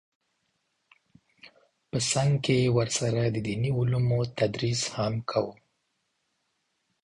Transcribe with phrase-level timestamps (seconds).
[1.89, 5.53] په څنګ کې یې ورسره د دیني علومو تدریس هم کاوه